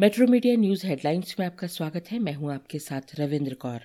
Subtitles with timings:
[0.00, 3.80] Metro media news headlines में आपका स्वागत है। मैं हूँ आपके साथ रविंद्र कौर।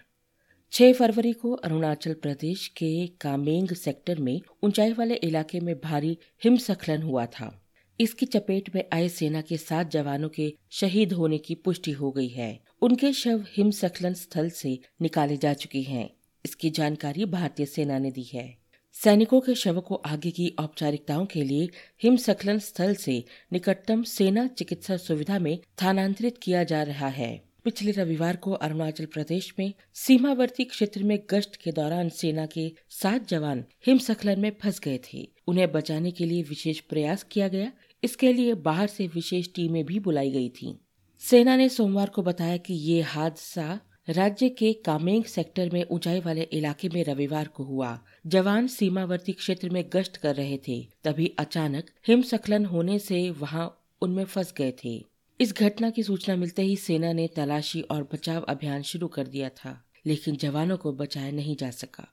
[0.71, 7.01] 6 फरवरी को अरुणाचल प्रदेश के कामेंग सेक्टर में ऊंचाई वाले इलाके में भारी हिमस्खलन
[7.01, 7.65] हुआ था।
[7.99, 12.27] इसकी चपेट में आए सेना के सात जवानों के शहीद होने की पुष्टि हो गई
[12.27, 16.09] है। उनके शव हिमस्खलन स्थल से निकाले जा चुके हैं।
[16.45, 18.64] इसकी जानकारी भारतीय सेना ने दी है।
[19.03, 21.69] सैनिकों के शव को आगे की औपचारिकताओं के लिए
[22.03, 23.23] हिमस्खलन स्थल से
[23.53, 29.53] निकटतम सेना चिकित्सा सुविधा में स्थानांतरित किया जा रहा है। पिछले रविवार को अरुणाचल प्रदेश
[29.59, 34.99] में सीमावर्ती क्षेत्र में गश्त के दौरान सेना के सात जवान हिमस्खलन में फंस गए
[35.13, 37.71] थे। उन्हें बचाने के लिए विशेष प्रयास किया गया।
[38.03, 40.75] इसके लिए बाहर से विशेष टीमें भी बुलाई गई थीं।
[41.19, 46.41] सेना ने सोमवार को बताया कि ये हादसा राज्य के कामेंग सेक्टर में ऊंचाई वाले
[46.41, 51.89] इलाके में रविवार को हुआ। जवान सीमावर्ती क्षेत्र में गश्त कर रहे थे। तभी अचानक
[52.07, 55.05] हिमस्खलन होने से वहाँ उनमें फंस गए थे।
[55.41, 59.49] इस घटना की सूचना मिलते ही सेना ने तलाशी और बचाव अभियान शुरू कर दिया
[59.49, 62.07] था, लेकिन जवानों को बचाया नहीं जा सका।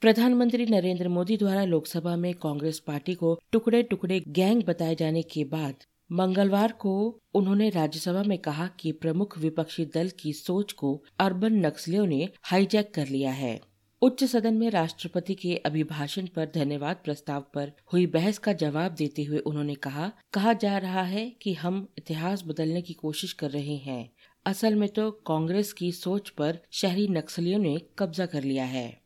[0.00, 5.44] प्रधानमंत्री नरेंद्र मोदी द्वारा लोकसभा में कांग्रेस पार्टी को टुकड़े टुकड़े गैंग बताए जाने के
[5.44, 5.74] बाद
[6.12, 12.06] मंगलवार को उन्होंने राज्यसभा में कहा कि प्रमुख विपक्षी दल की सोच को अर्बन नक्सलियों
[12.06, 13.60] ने हाईजैक कर लिया है।
[14.02, 19.24] उच्च सदन में राष्ट्रपति के अभिभाषण पर धन्यवाद प्रस्ताव पर हुई बहस का जवाब देते
[19.24, 23.76] हुए उन्होंने कहा कहा जा रहा है कि हम इतिहास बदलने की कोशिश कर रहे
[23.76, 24.10] हैं।
[24.46, 29.00] असल में तो कांग्रेस की सोच पर शहरी नक्सलियों ने कब्जा कर लिया है।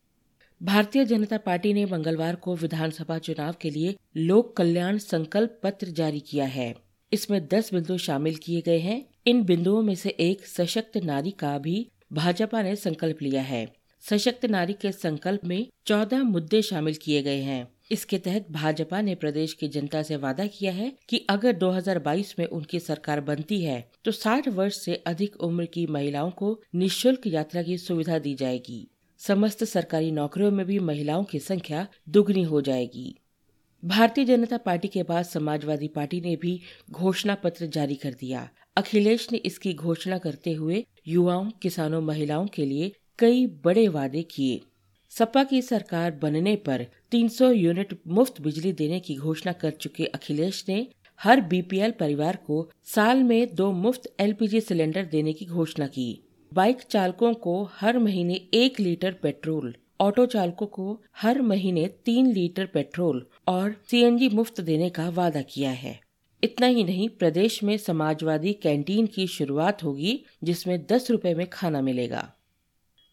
[0.63, 6.21] भारतीय जनता पार्टी ने मंगलवार को विधानसभा चुनाव के लिए लोक कल्याण संकल्प पत्र जारी
[6.21, 6.84] किया है।
[7.15, 11.57] इसमें दस बिंदु शामिल किए गए हैं। इन बिंदुओं में से एक सशक्त नारी का
[11.59, 13.67] भी भाजपा ने संकल्प लिया है।
[14.03, 19.15] सशक्त नारी के संकल्प में चौदह मुद्दे शामिल किए गए हैं। इसके तहत भाजपा ने
[19.15, 23.91] प्रदेश की जनता से वादा किया है कि अगर 2022 में उनकी सरकार बनती है
[24.05, 28.87] तो 60 वर्ष से अधिक उम्र की महिलाओं को निशुल्क यात्रा की सुविधा दी जाएगी।
[29.21, 33.15] समस्त सरकारी नौकरियों में भी महिलाओं की संख्या दुगनी हो जाएगी।
[33.85, 39.27] भारतीय जनता पार्टी के बाद समाजवादी पार्टी ने भी घोषणा पत्र जारी कर दिया। अखिलेश
[39.33, 44.61] ने इसकी घोषणा करते हुए युवाओं, किसानों, महिलाओं के लिए कई बड़े वादे किए।
[45.11, 50.65] सपा की सरकार बनने पर 300 यूनिट मुफ़्त बिजली देने की घोषणा कर चुके अखिलेश
[50.69, 50.87] ने
[51.21, 56.81] हर बीपीएल परिवार को साल में दो मुफ़्त एलपीजी सिलेंडर देने की घोषणा की। बाइक
[56.81, 63.27] चालकों को हर महीने एक लीटर पेट्रोल ऑटो चालकों को हर महीने तीन लीटर पेट्रोल
[63.49, 65.99] और सीएनजी मुफ़्त देने का वादा किया है।
[66.43, 71.81] इतना ही नहीं, प्रदेश में समाजवादी कैंटीन की शुरुआत होगी, जिसमें दस रुपए में खाना
[71.83, 72.33] मिलेगा।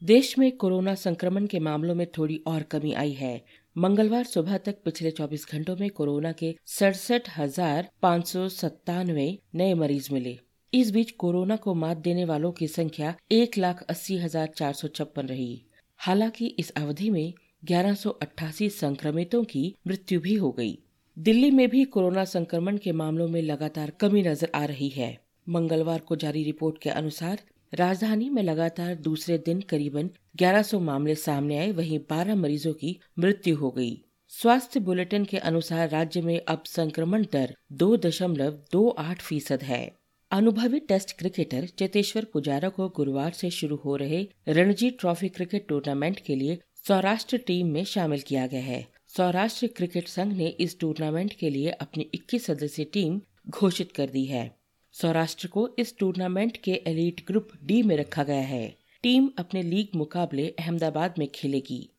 [0.02, 3.42] देश में कोरोना संक्रमण के मामलों में थोड़ी और कमी आई है।
[3.78, 9.74] मंगलवार सुबह तक पिछले 24 घंटों में कोरोना के सड़सठ हज़ार पाँच सौ सत्तानवे नए
[9.74, 10.38] मरीज़ मिले।
[10.74, 14.88] इस बीच कोरोना को मात देने वालों की संख्या एक लाख अस्सी हज़ार चार सौ
[14.88, 15.62] छप्पन रही।
[16.02, 17.34] हालाँकि इस अवधि में
[17.66, 20.80] ग्यारह संक्रमितों की मृत्यु भी हो गई।
[21.20, 25.18] दिल्ली में भी कोरोना संक्रमण के मामलों में लगातार कमी नज़र आ रही है
[25.50, 27.40] मंगलवार को जारी रिपोर्ट के अनुसार,
[27.74, 33.56] राजधानी में लगातार दूसरे दिन करीबन 1100 मामले सामने आए, वहीं 12 मरीजों की मृत्यु
[33.56, 39.22] हो गई। स्वास्थ्य बुलेटिन के अनुसार राज्य में अब संक्रमण दर दो दशमलव दो आठ
[39.22, 40.01] फ़ीसद है
[40.32, 46.20] अनुभवी टेस्ट क्रिकेटर चेतेश्वर पुजारा को गुरुवार से शुरू हो रहे रणजी ट्रॉफी क्रिकेट टूर्नामेंट
[46.20, 51.34] के लिए सौराष्ट्र टीम में शामिल किया गया है। सौराष्ट्र क्रिकेट संघ ने इस टूर्नामेंट
[51.34, 54.56] के लिए अपनी 21 सदस्यीय टीम घोषित कर दी है।
[54.92, 59.88] सौराष्ट्र को इस टूर्नामेंट के एलीट ग्रुप डी में रखा गया है। टीम अपने लीग
[59.96, 61.90] मुकाबले अहमदाबाद में खेलेगी।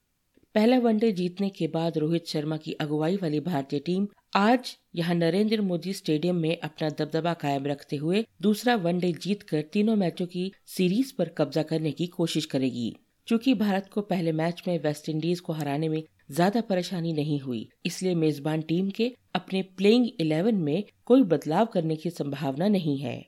[0.55, 5.61] पहला वनडे जीतने के बाद रोहित शर्मा की अगुवाई वाली भारतीय टीम आज यहाँ नरेंद्र
[5.61, 11.13] मोदी स्टेडियम में अपना दबदबा कायम रखते हुए दूसरा वनडे जीतकर तीनों मैचों की सीरीज़
[11.19, 12.95] पर कब्जा करने की कोशिश करेगी।
[13.29, 18.15] चूँकि भारत को पहले मैच में वेस्टइंडीज को हराने में ज़्यादा परेशानी नहीं हुई, इसलिए
[18.15, 23.21] मेजबान टीम के अपने प्लेइंग इलेवन में कोई बदलाव करने की संभावना नहीं है।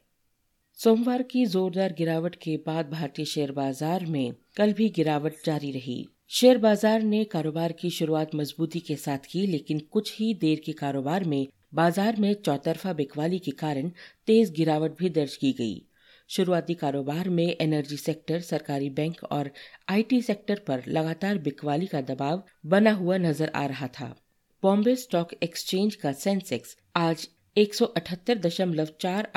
[0.79, 6.05] सोमवार की जोरदार गिरावट के बाद भारतीय शेयर बाज़ार में कल भी गिरावट जारी रही।
[6.35, 10.73] शेयर बाज़ार ने कारोबार की शुरुआत मजबूती के साथ की, लेकिन कुछ ही देर के
[10.73, 13.91] कारोबार में बाज़ार में चौतरफा बिकवाली के कारण
[14.27, 15.77] तेज गिरावट भी दर्ज की गई।
[16.31, 19.51] शुरुआती कारोबार में एनर्जी सेक्टर, सरकारी बैंक और
[19.89, 24.15] आईटी सेक्टर पर लगातार बिकवाली का दबाव बना हुआ नज़र आ रहा था।
[24.63, 27.75] बॉम्बे स्टॉक एक्सचेंज का सेंसेक्स आज एक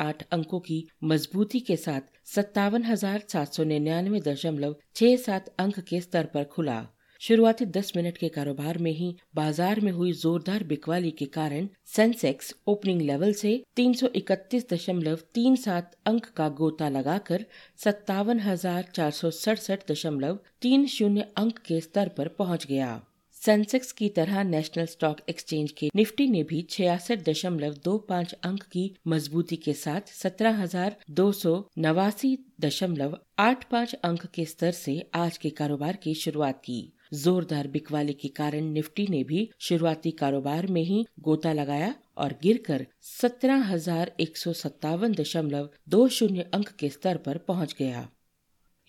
[0.00, 5.78] आठ अंकों की मजबूती के साथ सत्तावन हज़ार सात सौ निन्यानवे दशमलव छह सात अंक
[5.80, 6.78] के स्तर पर खुला।
[7.20, 12.54] शुरुआती 10 मिनट के कारोबार में ही बाज़ार में हुई जोरदार बिकवाली के कारण सेंसेक्स
[12.68, 15.68] ओपनिंग लेवल से 331.37
[16.06, 17.44] अंक का गोता लगाकर
[17.84, 23.00] सत्तावन हज़ार चार सौ सड़सठ दशमलव तीन शून्य अंक के स्तर पर पहुँच गया।
[23.38, 28.62] सेंसेक्स की तरह नेशनल स्टॉक एक्सचेंज के निफ्टी ने भी छियासठ दशमलव दो पाँच अंक
[28.72, 34.72] की मजबूती के साथ सत्रह हज़ार दो सौ नवासी दशमलव आठ पाँच अंक के स्तर
[34.72, 36.80] से आज के कारोबार की शुरुआत की।
[37.14, 42.86] जोरदार बिकवाली के कारण निफ्टी ने भी शुरुआती कारोबार में ही गोता लगाया और गिरकर
[43.12, 48.08] सत्रह हज़ार एक सौ सत्तावन दशमलव दो शून्य अंक के स्तर पर पहुँच गया।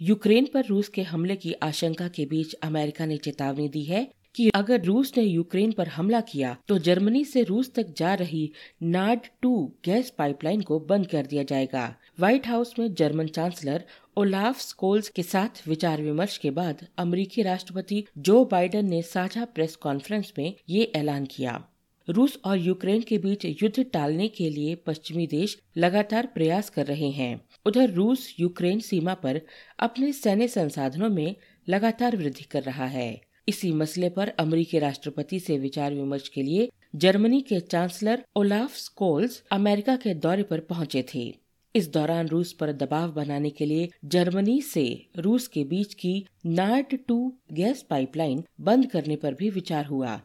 [0.02, 4.50] यूक्रेन पर रूस के हमले की आशंका के बीच अमेरिका ने चेतावनी दी है कि
[4.50, 8.52] अगर रूस ने यूक्रेन पर हमला किया तो जर्मनी से रूस तक जा रही
[8.84, 9.56] नाड टू
[9.86, 13.86] गैस पाइपलाइन को बंद कर दिया जाएगा। व्हाइट हाउस में जर्मन चांसलर
[14.18, 19.76] ओलाफ स्कोल्स के साथ विचार विमर्श के बाद अमेरिकी राष्ट्रपति जो बाइडेन ने साझा प्रेस
[19.76, 21.64] कॉन्फ्रेंस में ये ऐलान किया।
[22.08, 27.10] रूस और यूक्रेन के बीच युद्ध टालने के लिए पश्चिमी देश लगातार प्रयास कर रहे
[27.12, 29.42] हैं। उधर रूस यूक्रेन सीमा पर
[29.80, 31.36] अपने सैन्य संसाधनों में
[31.68, 33.10] लगातार वृद्धि कर रहा है।
[33.50, 39.44] इसी मसले पर अमेरिकी राष्ट्रपति से विचार विमर्श के लिए जर्मनी के चांसलर ओलाफ स्कोल्स
[39.52, 41.38] अमेरिका के दौरे पर पहुँचे थे।
[41.76, 46.98] इस दौरान रूस पर दबाव बनाने के लिए जर्मनी से रूस के बीच की नार्ड
[47.08, 50.22] टू गैस पाइपलाइन बंद करने पर भी विचार हुआ।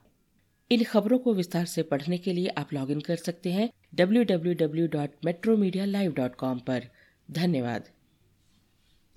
[0.70, 6.82] इन खबरों को विस्तार से पढ़ने के लिए आप लॉगिन कर सकते हैं www.metromedia.live.com पर।
[7.30, 7.84] धन्यवाद।